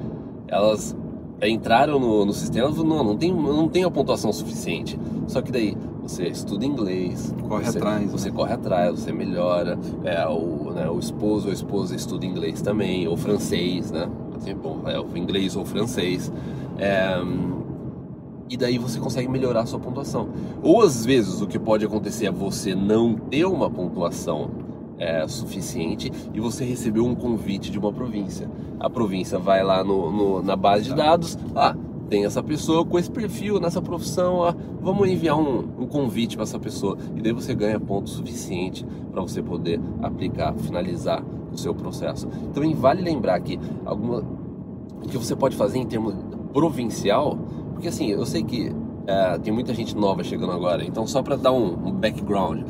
Elas 0.46 0.96
entraram 1.42 1.98
no, 2.00 2.24
no 2.24 2.32
sistema 2.32 2.70
e 2.70 2.74
não, 2.84 3.04
não 3.04 3.16
tem, 3.16 3.32
não 3.34 3.68
tem 3.68 3.84
a 3.84 3.90
pontuação 3.90 4.32
suficiente. 4.32 4.98
Só 5.26 5.42
que 5.42 5.52
daí 5.52 5.76
você 6.08 6.24
estuda 6.28 6.64
inglês, 6.64 7.34
Corre 7.48 7.64
você, 7.66 7.78
atrás, 7.78 8.10
você 8.10 8.30
né? 8.30 8.36
corre 8.36 8.52
atrás, 8.54 8.98
você 9.00 9.12
melhora. 9.12 9.78
É, 10.04 10.26
o, 10.26 10.72
né, 10.72 10.88
o 10.88 10.98
esposo 10.98 11.44
ou 11.46 11.50
a 11.50 11.54
esposa 11.54 11.94
estuda 11.94 12.24
inglês 12.24 12.62
também, 12.62 13.06
ou 13.06 13.16
francês, 13.16 13.90
né? 13.90 14.08
Assim, 14.36 14.54
bom, 14.54 14.82
é, 14.86 14.98
o 14.98 15.16
inglês 15.16 15.54
ou 15.54 15.64
francês. 15.64 16.32
É, 16.78 17.14
e 18.48 18.56
daí 18.56 18.78
você 18.78 18.98
consegue 18.98 19.28
melhorar 19.28 19.60
a 19.60 19.66
sua 19.66 19.78
pontuação. 19.78 20.28
Ou 20.62 20.82
às 20.82 21.04
vezes 21.04 21.42
o 21.42 21.46
que 21.46 21.58
pode 21.58 21.84
acontecer 21.84 22.26
é 22.26 22.30
você 22.30 22.74
não 22.74 23.14
ter 23.14 23.44
uma 23.44 23.68
pontuação 23.68 24.50
é, 24.98 25.28
suficiente 25.28 26.10
e 26.32 26.40
você 26.40 26.64
recebeu 26.64 27.04
um 27.04 27.14
convite 27.14 27.70
de 27.70 27.78
uma 27.78 27.92
província. 27.92 28.48
A 28.80 28.88
província 28.88 29.38
vai 29.38 29.62
lá 29.62 29.84
no, 29.84 30.10
no- 30.10 30.42
na 30.42 30.56
base 30.56 30.84
de 30.84 30.94
dados, 30.94 31.38
ah, 31.54 31.76
tem 32.08 32.24
essa 32.24 32.42
pessoa 32.42 32.84
com 32.84 32.98
esse 32.98 33.10
perfil, 33.10 33.60
nessa 33.60 33.82
profissão, 33.82 34.36
ó, 34.36 34.54
vamos 34.80 35.08
enviar 35.08 35.38
um, 35.38 35.58
um 35.78 35.86
convite 35.86 36.36
para 36.36 36.44
essa 36.44 36.58
pessoa. 36.58 36.96
E 37.14 37.20
daí 37.20 37.32
você 37.32 37.54
ganha 37.54 37.78
ponto 37.78 38.08
suficiente 38.08 38.84
para 39.12 39.20
você 39.20 39.42
poder 39.42 39.80
aplicar, 40.02 40.54
finalizar 40.54 41.22
o 41.52 41.58
seu 41.58 41.74
processo. 41.74 42.26
Também 42.52 42.74
vale 42.74 43.02
lembrar 43.02 43.38
que 43.40 43.58
alguma, 43.84 44.24
que 45.08 45.16
você 45.16 45.36
pode 45.36 45.56
fazer 45.56 45.78
em 45.78 45.86
termos 45.86 46.14
provincial, 46.52 47.38
porque 47.72 47.88
assim, 47.88 48.10
eu 48.10 48.24
sei 48.24 48.42
que 48.42 48.72
é, 49.06 49.38
tem 49.38 49.52
muita 49.52 49.74
gente 49.74 49.96
nova 49.96 50.24
chegando 50.24 50.52
agora, 50.52 50.84
então 50.84 51.06
só 51.06 51.22
para 51.22 51.36
dar 51.36 51.52
um, 51.52 51.88
um 51.88 51.92
background, 51.92 52.62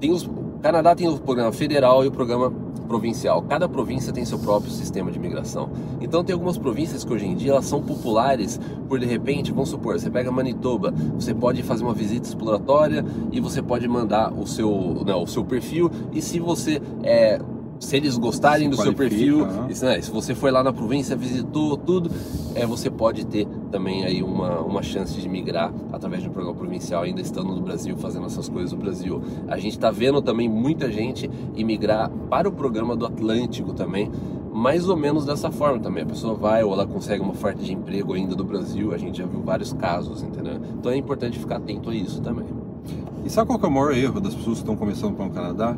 tem 0.00 0.10
os, 0.12 0.24
o 0.24 0.58
Canadá 0.62 0.94
tem 0.94 1.08
o 1.08 1.18
programa 1.18 1.52
federal 1.52 2.04
e 2.04 2.08
o 2.08 2.10
programa 2.10 2.52
provincial. 2.86 3.42
Cada 3.42 3.68
província 3.68 4.12
tem 4.12 4.24
seu 4.24 4.38
próprio 4.38 4.70
sistema 4.70 5.10
de 5.10 5.18
imigração. 5.18 5.70
Então 6.00 6.24
tem 6.24 6.32
algumas 6.32 6.56
províncias 6.56 7.04
que 7.04 7.12
hoje 7.12 7.26
em 7.26 7.34
dia 7.34 7.52
elas 7.52 7.66
são 7.66 7.82
populares 7.82 8.60
por 8.88 8.98
de 8.98 9.06
repente, 9.06 9.52
vamos 9.52 9.68
supor, 9.68 9.98
você 9.98 10.10
pega 10.10 10.30
Manitoba, 10.30 10.92
você 11.14 11.34
pode 11.34 11.62
fazer 11.62 11.84
uma 11.84 11.94
visita 11.94 12.28
exploratória 12.28 13.04
e 13.32 13.40
você 13.40 13.60
pode 13.60 13.86
mandar 13.88 14.32
o 14.32 14.46
seu, 14.46 15.02
né, 15.04 15.14
o 15.14 15.26
seu 15.26 15.44
perfil 15.44 15.90
e 16.12 16.22
se 16.22 16.38
você 16.38 16.80
é 17.02 17.40
se 17.78 17.96
eles 17.96 18.16
gostarem 18.16 18.70
Se 18.70 18.76
do 18.76 18.82
seu 18.82 18.94
perfil, 18.94 19.46
né? 19.46 19.68
se, 19.72 20.02
se 20.02 20.10
você 20.10 20.34
foi 20.34 20.50
lá 20.50 20.62
na 20.62 20.72
província, 20.72 21.16
visitou 21.16 21.76
tudo, 21.76 22.10
é, 22.54 22.66
você 22.66 22.90
pode 22.90 23.26
ter 23.26 23.46
também 23.70 24.04
aí 24.04 24.22
uma, 24.22 24.60
uma 24.60 24.82
chance 24.82 25.20
de 25.20 25.28
migrar 25.28 25.72
através 25.92 26.22
de 26.22 26.28
um 26.28 26.32
programa 26.32 26.56
provincial, 26.56 27.02
ainda 27.02 27.20
estando 27.20 27.54
no 27.54 27.60
Brasil, 27.60 27.96
fazendo 27.96 28.26
essas 28.26 28.48
coisas 28.48 28.72
no 28.72 28.78
Brasil. 28.78 29.22
A 29.48 29.58
gente 29.58 29.72
está 29.72 29.90
vendo 29.90 30.20
também 30.22 30.48
muita 30.48 30.90
gente 30.90 31.30
imigrar 31.54 32.10
para 32.30 32.48
o 32.48 32.52
programa 32.52 32.96
do 32.96 33.06
Atlântico 33.06 33.72
também, 33.72 34.10
mais 34.52 34.88
ou 34.88 34.96
menos 34.96 35.26
dessa 35.26 35.50
forma 35.50 35.78
também. 35.78 36.02
A 36.02 36.06
pessoa 36.06 36.34
vai 36.34 36.64
ou 36.64 36.72
ela 36.72 36.86
consegue 36.86 37.22
uma 37.22 37.32
oferta 37.32 37.62
de 37.62 37.72
emprego 37.72 38.14
ainda 38.14 38.34
do 38.34 38.44
Brasil, 38.44 38.94
a 38.94 38.98
gente 38.98 39.18
já 39.18 39.26
viu 39.26 39.42
vários 39.42 39.72
casos, 39.72 40.22
entendeu? 40.22 40.54
Então 40.78 40.90
é 40.90 40.96
importante 40.96 41.38
ficar 41.38 41.56
atento 41.56 41.90
a 41.90 41.94
isso 41.94 42.22
também. 42.22 42.46
E 43.24 43.28
sabe 43.28 43.48
qual 43.48 43.58
que 43.58 43.66
é 43.66 43.68
o 43.68 43.72
maior 43.72 43.92
erro 43.92 44.20
das 44.20 44.34
pessoas 44.34 44.58
que 44.58 44.62
estão 44.62 44.76
começando 44.76 45.14
para 45.14 45.26
o 45.26 45.30
Canadá? 45.30 45.76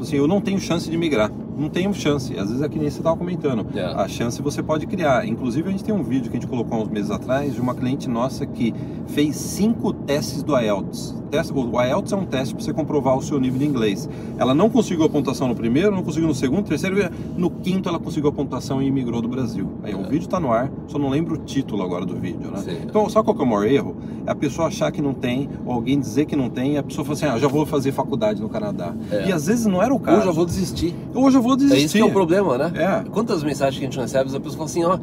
Assim, 0.00 0.16
eu 0.16 0.26
não 0.28 0.40
tenho 0.40 0.58
chance 0.60 0.90
de 0.90 0.96
migrar. 0.96 1.30
Não 1.56 1.68
tenho 1.68 1.94
chance. 1.94 2.36
Às 2.36 2.48
vezes 2.48 2.62
é 2.62 2.68
que 2.68 2.78
nem 2.78 2.90
você 2.90 2.98
estava 2.98 3.16
comentando. 3.16 3.64
É. 3.76 3.84
A 3.84 4.08
chance 4.08 4.42
você 4.42 4.60
pode 4.62 4.86
criar. 4.86 5.26
Inclusive, 5.26 5.68
a 5.68 5.70
gente 5.70 5.84
tem 5.84 5.94
um 5.94 6.02
vídeo 6.02 6.30
que 6.30 6.36
a 6.36 6.40
gente 6.40 6.48
colocou 6.48 6.76
há 6.78 6.82
uns 6.82 6.88
meses 6.88 7.10
atrás 7.12 7.54
de 7.54 7.60
uma 7.60 7.74
cliente 7.74 8.08
nossa 8.10 8.44
que 8.44 8.74
fez 9.06 9.36
cinco 9.36 9.92
testes 9.92 10.42
do 10.42 10.58
IELTS. 10.58 11.14
O 11.54 11.80
IELTS 11.82 12.12
é 12.12 12.16
um 12.16 12.24
teste 12.24 12.54
para 12.54 12.62
você 12.64 12.72
comprovar 12.72 13.16
o 13.16 13.22
seu 13.22 13.38
nível 13.40 13.58
de 13.58 13.64
inglês. 13.66 14.08
Ela 14.38 14.54
não 14.54 14.68
conseguiu 14.70 15.04
a 15.04 15.08
pontuação 15.08 15.48
no 15.48 15.54
primeiro, 15.54 15.90
não 15.94 16.02
conseguiu 16.02 16.28
no 16.28 16.34
segundo, 16.34 16.64
terceiro, 16.66 16.96
no 17.36 17.50
quinto 17.50 17.88
ela 17.88 17.98
conseguiu 17.98 18.30
a 18.30 18.32
pontuação 18.32 18.80
e 18.82 18.86
imigrou 18.86 19.20
do 19.20 19.28
Brasil. 19.28 19.68
Aí 19.82 19.94
o 19.94 20.00
É. 20.00 20.02
vídeo 20.08 20.26
está 20.26 20.38
no 20.38 20.52
ar, 20.52 20.70
só 20.86 20.96
não 20.98 21.08
lembro 21.08 21.34
o 21.34 21.38
título 21.38 21.82
agora 21.82 22.04
do 22.06 22.14
vídeo, 22.14 22.50
né? 22.52 22.58
Sim. 22.58 22.78
Então, 22.84 23.08
sabe 23.08 23.24
qual 23.24 23.34
que 23.36 23.42
é 23.42 23.44
o 23.44 23.48
maior 23.48 23.66
erro? 23.66 23.96
É 24.26 24.30
a 24.30 24.34
pessoa 24.34 24.68
achar 24.68 24.90
que 24.90 25.02
não 25.02 25.12
tem, 25.14 25.48
ou 25.66 25.72
alguém 25.72 25.98
dizer 25.98 26.24
que 26.26 26.34
não 26.36 26.48
tem, 26.48 26.74
e 26.74 26.78
a 26.78 26.82
pessoa 26.82 27.04
fala 27.04 27.16
assim, 27.16 27.26
ah, 27.26 27.38
já 27.38 27.48
vou 27.48 27.64
fazer 27.66 27.92
faculdade 27.92 28.40
no 28.40 28.48
Canadá. 28.48 28.94
É. 29.10 29.28
E 29.28 29.32
às 29.32 29.46
vezes 29.46 29.66
não 29.66 29.82
era 29.82 29.94
o 29.94 29.98
caso. 30.00 30.18
Hoje 30.18 30.28
eu 30.28 30.32
vou 30.34 30.46
desistir. 30.46 30.94
Hoje 31.14 31.36
eu 31.38 31.42
vou 31.42 31.52
É 31.54 31.56
desistir. 31.56 31.84
isso 31.84 31.94
que 31.96 32.00
é 32.02 32.04
o 32.04 32.10
problema, 32.12 32.56
né? 32.58 32.72
É. 32.74 33.10
Quantas 33.10 33.42
mensagens 33.42 33.78
que 33.78 33.84
a 33.86 33.90
gente 33.90 34.00
recebe, 34.00 34.30
a 34.34 34.40
pessoa 34.40 34.52
fala 34.52 34.64
assim, 34.64 34.84
ó, 34.84 34.98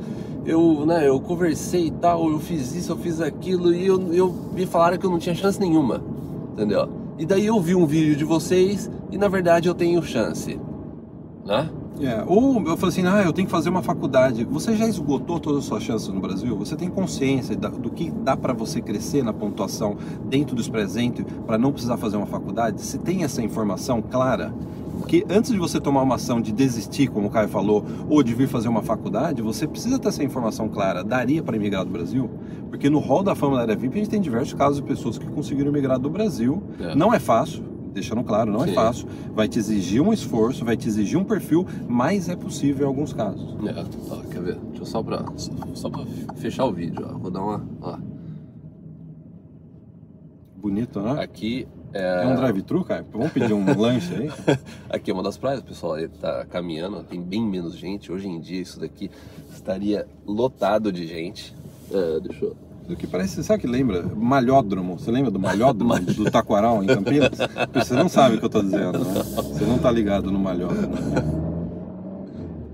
eu, 0.46 0.86
né, 0.86 1.08
eu 1.08 1.20
conversei 1.20 1.88
e 1.88 1.92
tal, 1.92 2.30
eu 2.30 2.40
fiz 2.40 2.74
isso, 2.76 2.92
eu 2.92 2.98
fiz 2.98 3.22
aquilo, 3.22 3.74
e 3.74 3.86
eu, 3.86 4.02
eu 4.14 4.34
me 4.54 4.66
falaram 4.66 4.98
que 4.98 5.06
eu 5.06 5.12
não 5.12 5.20
tinha 5.20 5.36
chance 5.36 5.60
nenhuma, 5.60 6.02
entendeu? 6.54 6.90
E 7.20 7.26
daí 7.26 7.46
eu 7.46 7.60
vi 7.62 7.76
um 7.76 7.86
vídeo 7.86 8.16
de 8.16 8.24
vocês 8.24 8.90
e 9.12 9.18
na 9.18 9.28
verdade 9.28 9.68
eu 9.70 9.76
tenho 9.76 10.02
chance, 10.02 10.60
né? 11.46 11.70
É, 12.02 12.24
Ou 12.26 12.62
eu 12.68 12.78
falo 12.78 12.90
assim, 12.90 13.06
ah, 13.06 13.22
eu 13.24 13.32
tenho 13.32 13.48
que 13.48 13.52
fazer 13.52 13.70
uma 13.70 13.82
faculdade. 13.82 14.44
Você 14.46 14.76
já 14.76 14.88
esgotou 14.88 15.40
todas 15.40 15.60
as 15.60 15.66
suas 15.66 15.84
chances 15.84 16.08
no 16.08 16.20
Brasil? 16.20 16.56
Você 16.58 16.76
tem 16.76 16.90
consciência 16.90 17.56
do 17.56 17.90
que 17.90 18.10
dá 18.10 18.36
para 18.36 18.54
você 18.54 18.82
crescer 18.82 19.24
na 19.24 19.32
pontuação 19.32 19.96
dentro 20.26 20.56
dos 20.56 20.68
presentes 20.68 21.26
para 21.46 21.58
não 21.58 21.72
precisar 21.72 21.98
fazer 21.98 22.18
uma 22.18 22.26
faculdade? 22.26 22.82
Você 22.82 22.98
tem 22.98 23.24
essa 23.24 23.42
informação 23.42 24.02
clara? 24.02 24.54
Porque 25.02 25.26
antes 25.30 25.52
de 25.52 25.58
você 25.58 25.80
tomar 25.80 26.04
uma 26.04 26.16
ação 26.16 26.40
de 26.40 26.52
desistir, 26.52 27.08
como 27.08 27.28
o 27.28 27.30
Caio 27.30 27.50
falou, 27.50 27.84
ou 28.08 28.22
de 28.22 28.36
vir 28.36 28.48
fazer 28.48 28.68
uma 28.68 28.84
faculdade, 28.84 29.42
você 29.42 29.68
precisa 29.68 29.98
ter 29.98 30.10
essa 30.10 30.24
informação 30.24 30.70
clara. 30.70 31.04
Daria 31.04 31.42
para 31.42 31.56
emigrar 31.56 31.84
do 31.84 31.92
Brasil? 31.92 32.30
Porque 32.70 32.90
no 32.90 33.00
hall 33.00 33.24
da 33.24 33.34
fama 33.34 33.56
da 33.56 33.64
área 33.64 33.76
VIP 33.76 33.96
a 33.96 33.98
gente 33.98 34.10
tem 34.10 34.22
diversos 34.22 34.54
casos 34.54 34.78
de 34.78 34.84
pessoas 34.84 35.18
que 35.18 35.26
conseguiram 35.26 35.70
emigrar 35.70 35.98
do 35.98 36.10
Brasil. 36.10 36.62
É. 36.80 36.96
Não 36.96 37.14
é 37.14 37.20
fácil, 37.20 37.64
deixando 37.92 38.24
claro, 38.24 38.52
não 38.52 38.62
Sim. 38.62 38.72
é 38.72 38.74
fácil. 38.74 39.08
Vai 39.34 39.48
te 39.48 39.60
exigir 39.60 40.02
um 40.02 40.12
esforço, 40.14 40.64
vai 40.66 40.76
te 40.78 40.88
exigir 40.88 41.18
um 41.20 41.24
perfil, 41.24 41.66
mas 41.88 42.30
é 42.30 42.36
possível 42.36 42.86
em 42.86 42.88
alguns 42.88 43.14
casos. 43.14 43.56
É, 43.68 43.86
ó, 44.10 44.22
quer 44.30 44.42
ver? 44.42 44.56
Deixa 44.56 44.82
eu 44.82 44.86
só 44.86 45.04
pra, 45.04 45.26
só 45.74 45.90
pra 45.90 46.06
fechar 46.36 46.66
o 46.66 46.72
vídeo, 46.74 47.06
ó. 47.08 47.18
Vou 47.18 47.30
dar 47.32 47.42
uma, 47.42 47.66
ó. 47.82 47.98
Bonito, 50.56 51.02
né? 51.02 51.22
Aqui 51.24 51.68
É 51.92 52.24
é, 52.24 52.28
um 52.28 52.36
drive-thru, 52.36 52.84
cara? 52.86 53.06
Vamos 53.12 53.32
pedir 53.32 53.52
um 53.54 53.66
lanche 53.78 54.14
aí? 54.14 54.30
aqui 54.90 55.10
é 55.10 55.14
uma 55.14 55.24
das 55.24 55.38
praias, 55.38 55.60
o 55.60 55.64
pessoal 55.64 55.94
aí 55.94 56.08
tá 56.08 56.46
caminhando, 56.46 57.04
tem 57.04 57.22
bem 57.22 57.44
menos 57.44 57.76
gente. 57.76 58.12
Hoje 58.12 58.28
em 58.28 58.40
dia 58.40 58.62
isso 58.62 58.80
daqui 58.80 59.10
estaria 59.52 60.08
lotado 60.26 60.92
de 60.92 61.06
gente. 61.08 61.56
É, 61.92 62.20
deixa 62.20 62.46
eu... 62.46 62.56
Do 62.88 62.96
que 62.96 63.08
parece, 63.08 63.44
sabe 63.44 63.62
que 63.62 63.68
lembra? 63.68 64.04
Malhódromo. 64.16 64.98
Você 65.00 65.12
lembra 65.12 65.32
do 65.32 65.40
malhódromo 65.40 65.98
do 66.02 66.30
Taquaral 66.30 66.84
em 66.84 66.88
Campinas? 66.88 67.38
Você 67.74 67.94
não 67.94 68.10
sabe 68.10 68.36
o 68.36 68.40
que 68.40 68.46
eu 68.46 68.50
tô 68.50 68.62
dizendo, 68.62 69.00
né? 69.00 69.24
Você 69.24 69.66
não 69.66 69.78
tá 69.78 69.90
ligado 69.92 70.30
no 70.32 70.40
malhódromo. 70.40 70.88
né? 70.96 71.24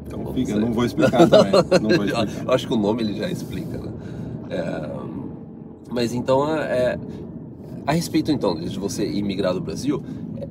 Então 0.08 0.34
fica, 0.34 0.56
não 0.56 0.72
vou 0.74 0.86
explicar 0.86 1.28
também. 1.30 1.52
Não 1.82 1.90
vou 1.90 2.06
Eu 2.08 2.24
explicar. 2.24 2.54
acho 2.54 2.68
que 2.68 2.74
o 2.74 2.78
nome 2.78 3.04
ele 3.04 3.14
já 3.18 3.30
explica, 3.30 3.78
né? 3.78 3.92
É, 4.50 4.90
mas 5.92 6.14
então, 6.14 6.50
é, 6.58 6.98
a 7.86 7.92
respeito 7.92 8.32
então 8.32 8.56
de 8.56 8.80
você 8.80 9.06
imigrar 9.10 9.54
do 9.54 9.62
Brasil, 9.62 10.02
é, 10.38 10.48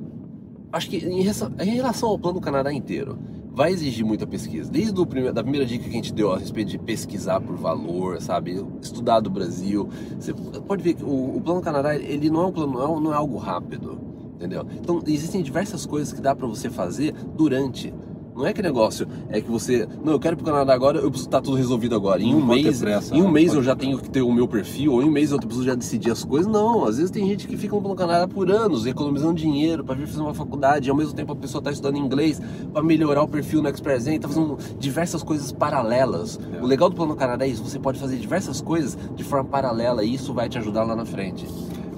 acho 0.71 0.89
que 0.89 0.97
em 0.97 1.21
relação, 1.21 1.51
em 1.59 1.69
relação 1.71 2.09
ao 2.09 2.19
plano 2.19 2.39
Canadá 2.39 2.71
inteiro, 2.71 3.17
vai 3.57 3.71
exigir 3.71 4.05
muita 4.05 4.27
pesquisa. 4.27 4.69
Desde 4.69 5.01
o 5.01 5.33
da 5.33 5.41
primeira 5.41 5.65
dica 5.65 5.83
que 5.83 5.89
a 5.89 5.93
gente 5.93 6.13
deu 6.13 6.31
a 6.31 6.37
respeito 6.37 6.69
de 6.69 6.77
pesquisar 6.77 7.41
por 7.41 7.55
valor, 7.55 8.21
sabe? 8.21 8.63
Estudar 8.79 9.19
do 9.19 9.31
Brasil. 9.31 9.89
Você 10.19 10.31
pode 10.31 10.83
ver 10.83 10.93
que 10.93 11.03
o, 11.03 11.37
o 11.37 11.41
plano 11.41 11.59
Canadá, 11.59 11.95
ele 11.95 12.29
não 12.29 12.41
é 12.41 12.45
um 12.45 12.51
plano, 12.51 12.73
não 12.73 12.83
é, 12.83 13.01
não 13.01 13.11
é 13.11 13.15
algo 13.15 13.35
rápido. 13.37 13.99
Entendeu? 14.35 14.63
Então, 14.79 15.01
existem 15.07 15.41
diversas 15.41 15.87
coisas 15.87 16.13
que 16.13 16.21
dá 16.21 16.35
pra 16.35 16.45
você 16.45 16.69
fazer 16.69 17.15
durante. 17.35 17.91
Não 18.37 18.45
é 18.45 18.53
que 18.53 18.61
negócio, 18.61 19.07
é 19.29 19.41
que 19.41 19.49
você. 19.49 19.87
Não, 20.05 20.13
eu 20.13 20.19
quero 20.19 20.35
ir 20.35 20.37
pro 20.37 20.45
Canadá 20.45 20.71
agora, 20.71 20.99
eu 20.99 21.09
preciso 21.09 21.27
estar 21.27 21.41
tudo 21.41 21.57
resolvido 21.57 21.95
agora. 21.95 22.21
Em 22.21 22.31
Não 22.31 22.41
um 22.41 22.47
ter 22.47 22.63
mês, 22.63 22.79
pressa, 22.79 23.15
em 23.15 23.21
um 23.21 23.25
né? 23.25 23.31
mês 23.31 23.47
Pode 23.47 23.57
eu 23.57 23.63
já 23.63 23.75
tenho 23.75 23.97
que 23.97 24.09
ter 24.11 24.21
o 24.21 24.31
meu 24.31 24.47
perfil, 24.47 24.93
ou 24.93 25.01
em 25.01 25.05
um 25.05 25.11
mês 25.11 25.31
eu 25.31 25.39
preciso 25.39 25.65
já 25.65 25.73
decidir 25.73 26.11
as 26.11 26.23
coisas. 26.23 26.51
Não, 26.51 26.85
às 26.85 26.97
vezes 26.97 27.09
tem 27.09 27.27
gente 27.27 27.47
que 27.47 27.57
fica 27.57 27.75
no 27.75 27.95
Canadá 27.95 28.27
por 28.27 28.51
anos, 28.51 28.85
economizando 28.85 29.33
dinheiro 29.33 29.83
para 29.83 29.95
vir 29.95 30.05
fazer 30.05 30.21
uma 30.21 30.35
faculdade, 30.35 30.87
e 30.87 30.91
ao 30.91 30.95
mesmo 30.95 31.13
tempo 31.13 31.31
a 31.31 31.35
pessoa 31.35 31.59
está 31.59 31.71
estudando 31.71 31.97
inglês 31.97 32.39
para 32.71 32.83
melhorar 32.83 33.23
o 33.23 33.27
perfil 33.27 33.63
no 33.63 33.69
Express 33.69 34.05
tá 34.21 34.27
fazendo 34.27 34.55
diversas 34.77 35.23
coisas 35.23 35.51
paralelas. 35.51 36.39
É. 36.53 36.61
O 36.61 36.67
legal 36.67 36.89
do 36.89 36.95
plano 36.95 37.15
Canadá 37.15 37.43
é 37.43 37.49
isso, 37.49 37.63
você 37.63 37.79
pode 37.79 37.99
fazer 37.99 38.17
diversas 38.17 38.61
coisas 38.61 38.95
de 39.15 39.23
forma 39.23 39.49
paralela 39.49 40.03
e 40.03 40.13
isso 40.13 40.31
vai 40.31 40.47
te 40.47 40.59
ajudar 40.59 40.83
lá 40.83 40.95
na 40.95 41.05
frente. 41.05 41.47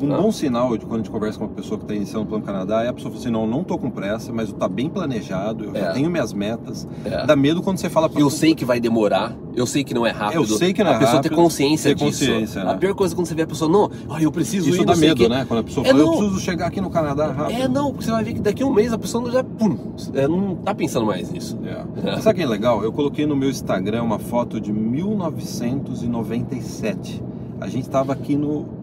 Um 0.02 0.14
Ah. 0.14 0.18
bom 0.22 0.32
sinal 0.32 0.78
de 0.78 0.86
quando 0.86 1.02
a 1.02 1.04
gente 1.04 1.10
conversa 1.10 1.38
com 1.38 1.46
uma 1.46 1.54
pessoa 1.54 1.78
que 1.78 1.84
está 1.84 1.94
iniciando 1.94 2.26
o 2.26 2.28
Plano 2.28 2.44
Canadá 2.44 2.84
é 2.84 2.88
a 2.88 2.94
pessoa 2.94 3.12
falar 3.12 3.22
assim, 3.22 3.32
não, 3.32 3.46
não 3.46 3.64
tô 3.64 3.78
com 3.78 3.90
pressa, 3.90 4.32
mas 4.32 4.52
tá 4.54 4.68
bem 4.68 4.90
planejado, 4.90 5.66
eu 5.66 5.74
já 5.74 5.88
É. 5.88 5.92
tenho 5.94 6.10
minhas 6.10 6.32
metas. 6.34 6.88
É. 7.04 7.26
Dá 7.26 7.36
medo 7.36 7.62
quando 7.62 7.78
você 7.80 7.90
fala 7.90 8.08
pra 8.10 8.22
Eu 8.22 8.30
sei 8.30 8.56
que 8.56 8.64
vai 8.64 8.80
demorar, 8.80 9.36
eu 9.56 9.66
sei 9.66 9.84
que 9.84 9.94
não 9.94 10.06
é 10.08 10.12
rápido. 10.12 10.40
Eu 10.42 10.46
sei 10.46 10.74
que 10.74 10.82
não 10.84 10.92
é 10.92 10.96
A 10.96 11.00
pessoa 11.00 11.18
rápido, 11.18 11.30
ter 11.32 11.36
consciência 11.36 11.94
ter 11.96 12.06
disso. 12.06 12.26
consciência, 12.26 12.64
né? 12.64 12.72
A 12.72 12.78
pior 12.78 12.94
coisa 12.96 13.14
é 13.14 13.16
quando 13.16 13.28
você 13.28 13.36
vê 13.36 13.42
a 13.42 13.48
pessoa, 13.48 13.70
não, 13.70 13.90
olha, 14.08 14.24
eu 14.24 14.32
preciso 14.32 14.70
Isso 14.70 14.82
ir, 14.82 14.86
dá 14.86 14.96
medo, 14.96 15.28
né? 15.28 15.44
Quando 15.48 15.60
a 15.60 15.64
pessoa 15.64 15.86
É, 15.86 15.90
fala, 15.92 16.02
eu 16.02 16.10
preciso 16.12 16.40
chegar 16.40 16.68
aqui 16.68 16.80
no 16.80 16.90
Canadá 16.90 17.28
rápido. 17.32 17.60
É, 17.62 17.68
não, 17.68 17.92
porque 17.92 18.06
você 18.06 18.12
vai 18.12 18.24
ver 18.24 18.34
que 18.36 18.40
daqui 18.42 18.64
a 18.64 18.66
um 18.66 18.74
mês 18.74 18.94
a 18.94 18.98
pessoa 18.98 19.30
já, 19.32 19.44
pum, 19.44 19.78
é, 20.14 20.26
não 20.28 20.56
tá 20.56 20.74
pensando 20.74 21.06
mais 21.06 21.30
nisso. 21.30 21.58
É. 21.66 21.84
Sabe 22.22 22.36
o 22.36 22.38
que 22.38 22.44
é 22.44 22.48
legal? 22.48 22.82
Eu 22.84 22.94
coloquei 22.94 23.26
no 23.26 23.36
meu 23.36 23.50
Instagram 23.50 24.04
uma 24.04 24.20
foto 24.20 24.62
de 24.62 24.72
1997. 24.72 27.22
A 27.60 27.68
gente 27.68 27.84
estava 27.84 28.14
aqui 28.14 28.38
no, 28.38 28.79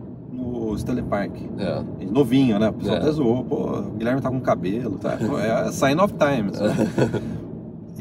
Stanley 0.77 1.03
Park. 1.05 1.33
É. 1.59 1.83
Novinho, 2.11 2.59
né? 2.59 2.69
O 2.69 2.73
pessoal 2.75 2.97
É. 2.97 3.01
até 3.01 3.13
zoou. 3.13 3.45
Pô, 3.45 3.57
o 3.79 3.83
Guilherme 3.97 4.21
tá 4.21 4.31
com 4.31 4.41
cabelo, 4.41 4.99
tá? 4.99 5.19
É 5.69 5.73
sign 5.73 6.01
of 6.01 6.15
times. 6.15 6.61
né? 6.61 6.75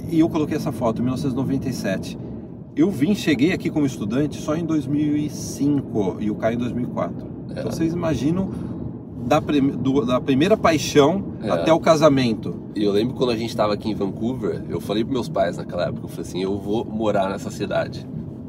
E 0.08 0.20
eu 0.20 0.29
coloquei 0.29 0.55
essa 0.55 0.72
foto 0.72 1.00
em 1.01 1.05
1997. 1.05 2.15
Eu 2.75 2.91
vim, 2.91 3.15
cheguei 3.15 3.51
aqui 3.53 3.72
como 3.72 3.86
estudante 3.88 4.39
só 4.39 4.55
em 4.55 4.63
2005 4.63 6.17
e 6.20 6.29
o 6.29 6.36
Caio 6.36 6.55
em 6.55 6.60
2004. 6.60 7.25
É. 7.50 7.60
Então 7.60 7.72
vocês 7.72 7.91
imaginam 7.94 8.50
da, 9.25 9.41
prime- 9.41 9.72
do- 9.72 10.05
da 10.05 10.22
primeira 10.22 10.55
paixão 10.55 11.24
É. 11.41 11.50
até 11.50 11.74
o 11.74 11.79
casamento. 11.79 12.55
E 12.75 12.84
eu 12.84 12.91
lembro 12.91 13.15
quando 13.15 13.32
a 13.32 13.36
gente 13.36 13.55
tava 13.55 13.74
aqui 13.74 13.89
em 13.89 13.96
Vancouver, 13.96 14.63
eu 14.70 14.79
falei 14.79 15.03
pros 15.03 15.13
meus 15.13 15.29
pais 15.29 15.58
naquela 15.58 15.86
época, 15.88 16.05
eu 16.05 16.10
falei 16.10 16.22
assim, 16.29 16.44
eu 16.44 16.55
vou 16.58 16.86
morar 16.86 17.29
nessa 17.29 17.50
cidade 17.50 18.05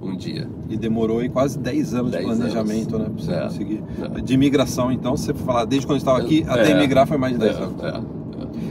um 0.09 0.17
dia. 0.17 0.49
E 0.69 0.77
demorou 0.77 1.19
aí 1.19 1.29
quase 1.29 1.59
10 1.59 1.95
anos 1.95 2.11
10 2.13 2.25
de 2.27 2.35
planejamento, 2.37 2.99
né? 2.99 3.05
Pra 3.07 3.25
você 3.25 3.33
É. 3.33 3.41
conseguir. 3.43 3.83
É. 4.17 4.21
De 4.21 4.35
imigração, 4.35 4.91
então, 4.93 5.17
se 5.17 5.27
você 5.27 5.35
falar 5.35 5.65
desde 5.65 5.87
quando 5.87 5.97
eu 5.97 5.99
estava 5.99 6.19
aqui 6.19 6.45
É. 6.47 6.51
até 6.51 6.71
imigrar 6.71 7.07
foi 7.07 7.17
mais 7.17 7.35
de 7.35 7.39
10 7.41 7.57
É, 7.57 7.63
anos. 7.63 7.83
é, 7.83 8.01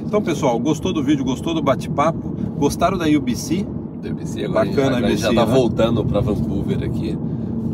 Então, 0.05 0.21
pessoal, 0.21 0.57
gostou 0.59 0.93
do 0.93 1.03
vídeo, 1.03 1.25
gostou 1.25 1.53
do 1.53 1.61
bate-papo? 1.61 2.35
Gostaram 2.57 2.97
da 2.97 3.05
UBC? 3.05 3.65
é. 3.81 4.07
DBC, 4.07 4.45
agora 4.45 4.65
Bacana 4.65 4.87
a 4.89 4.93
gente, 5.01 5.05
a 5.05 5.09
gente 5.09 5.21
já 5.21 5.33
tá 5.33 5.45
né? 5.47 5.53
voltando 5.53 6.05
pra 6.05 6.19
Vancouver 6.19 6.83
aqui. 6.83 7.17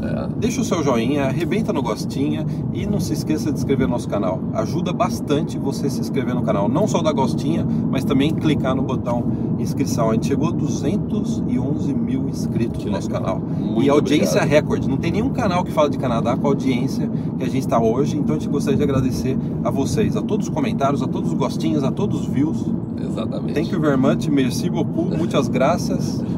É. 0.01 0.27
Deixa 0.37 0.61
o 0.61 0.63
seu 0.63 0.83
joinha, 0.83 1.25
arrebenta 1.25 1.71
no 1.71 1.81
gostinha 1.81 2.45
e 2.73 2.85
não 2.85 2.99
se 2.99 3.13
esqueça 3.13 3.51
de 3.51 3.59
inscrever 3.59 3.87
no 3.87 3.93
nosso 3.93 4.09
canal. 4.09 4.39
Ajuda 4.53 4.91
bastante 4.91 5.57
você 5.57 5.89
se 5.89 5.99
inscrever 5.99 6.33
no 6.33 6.41
canal. 6.41 6.67
Não 6.67 6.87
só 6.87 7.01
da 7.01 7.11
gostinha, 7.11 7.65
mas 7.89 8.03
também 8.03 8.33
clicar 8.33 8.75
no 8.75 8.81
botão 8.81 9.51
inscrição. 9.59 10.09
A 10.09 10.13
gente 10.13 10.27
chegou 10.27 10.49
a 10.49 10.51
211 10.51 11.93
mil 11.93 12.27
inscritos 12.27 12.83
no 12.83 12.91
nosso 12.91 13.09
canal. 13.09 13.39
Muito 13.39 13.83
e 13.83 13.89
audiência 13.89 14.37
obrigado. 14.37 14.49
recorde. 14.49 14.89
Não 14.89 14.97
tem 14.97 15.11
nenhum 15.11 15.29
canal 15.29 15.63
que 15.63 15.71
fala 15.71 15.89
de 15.89 15.97
Canadá 15.97 16.35
com 16.35 16.47
a 16.47 16.49
audiência 16.49 17.09
que 17.37 17.43
a 17.43 17.47
gente 17.47 17.59
está 17.59 17.79
hoje. 17.79 18.17
Então 18.17 18.35
a 18.35 18.39
gente 18.39 18.49
gostaria 18.49 18.77
de 18.77 18.83
agradecer 18.83 19.37
a 19.63 19.69
vocês, 19.69 20.15
a 20.15 20.21
todos 20.21 20.47
os 20.47 20.53
comentários, 20.53 21.01
a 21.01 21.07
todos 21.07 21.31
os 21.31 21.37
gostinhos, 21.37 21.83
a 21.83 21.91
todos 21.91 22.21
os 22.21 22.27
views. 22.27 22.65
Exatamente. 22.99 23.53
Thank 23.53 23.71
you 23.71 23.79
very 23.79 23.97
much, 23.97 24.27
merci 24.29 24.69
beaucoup, 24.69 25.15
muitas 25.15 25.47
graças. 25.47 26.21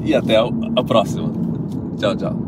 E 0.00 0.14
até 0.14 0.36
a 0.38 0.84
próxima. 0.84 1.30
Tchau, 1.98 2.16
tchau. 2.16 2.47